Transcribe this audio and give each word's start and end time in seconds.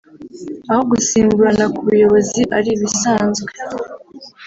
aho 0.71 0.81
gusimburana 0.91 1.65
ku 1.73 1.79
buyobozi 1.87 2.41
ari 2.57 2.69
ibisanzwe 2.75 3.51